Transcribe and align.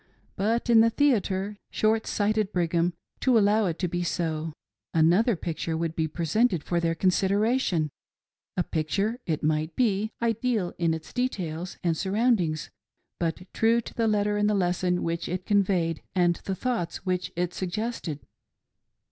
But 0.35 0.67
in 0.67 0.81
the 0.81 0.89
theatre— 0.89 1.57
short 1.79 2.07
sighted 2.07 2.51
Brigham, 2.51 2.93
to 3.19 3.37
allow 3.37 3.67
it 3.67 3.77
to 3.77 3.87
be 3.87 4.01
so!— 4.01 4.51
another 4.95 5.35
picture 5.35 5.77
would 5.77 5.95
be 5.95 6.07
presented 6.07 6.63
for 6.63 6.79
their 6.79 6.95
consider 6.95 7.45
ation,— 7.45 7.91
a 8.57 8.63
picture, 8.63 9.19
it 9.27 9.43
might 9.43 9.75
be, 9.75 10.11
ideal 10.19 10.73
in 10.79 10.95
its 10.95 11.13
details 11.13 11.77
and 11.83 11.95
surround 11.95 12.41
ings, 12.41 12.71
but 13.19 13.43
true 13.53 13.79
to 13.79 13.93
the 13.93 14.07
letter 14.07 14.39
in 14.39 14.47
the 14.47 14.55
lesson 14.55 15.03
which 15.03 15.29
it 15.29 15.45
conveyed 15.45 16.01
and 16.15 16.37
the 16.45 16.55
thoughts 16.55 17.05
which 17.05 17.31
it 17.35 17.53
suggested. 17.53 18.21